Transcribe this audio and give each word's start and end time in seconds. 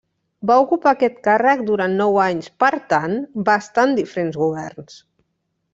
Va 0.51 0.53
ocupar 0.61 0.91
aquest 0.95 1.19
càrrec 1.27 1.61
durant 1.67 1.93
nou 1.99 2.17
anys, 2.23 2.49
per 2.65 2.73
tant 2.95 3.15
va 3.51 3.61
estar 3.65 3.87
en 3.91 3.97
diferents 4.03 4.45
governs. 4.45 5.03